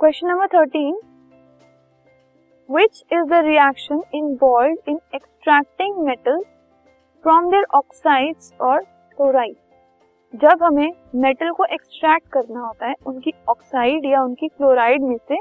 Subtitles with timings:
[0.00, 0.98] Question number thirteen
[2.70, 6.40] which is the reaction involve in extracting metal
[7.22, 8.80] from their oxides और
[9.16, 9.56] chloride
[10.34, 15.36] जब हमें metal को extract करना होता है, उनकी ऑक्साइड या उनकी क्लोराइड में से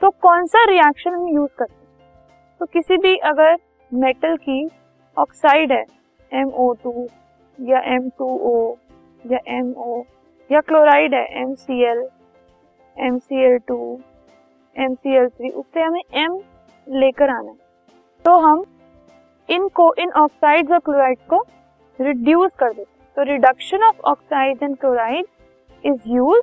[0.00, 2.08] तो कौन सा रिएक्शन हम यूज़ करते हैं?
[2.60, 3.56] तो किसी भी अगर
[3.94, 4.70] मेटल की
[5.18, 5.84] ऑक्साइड है
[6.44, 7.08] MO2
[7.60, 8.74] या M2O
[9.32, 10.02] या MO
[10.52, 12.15] या क्लोराइड है MCl
[12.96, 13.76] MCl2
[14.76, 16.38] MCl3 उससे हमें एम
[16.86, 17.56] लेकर आना है।
[18.24, 18.64] तो हम
[19.48, 21.44] इनको, इन ऑक्साइड्स और क्लोराइड को
[21.98, 25.26] रिड्यूस कर देते तो reduction of oxide and chloride
[25.84, 26.42] is use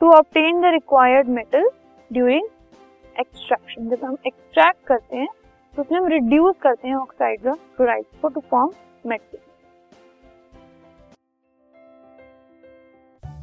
[0.00, 1.68] to obtain the required metal
[2.10, 2.48] during
[3.16, 5.28] extraction जब हम एक्सट्रैक्ट करते हैं
[5.74, 8.70] तो उसमें हम रिड्यूस करते हैं ऑक्साइड और क्लोराइड को to form
[9.04, 9.38] metal